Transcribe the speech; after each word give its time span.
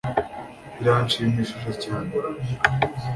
Biranshimishije 0.77 1.71
cyane 1.83 2.11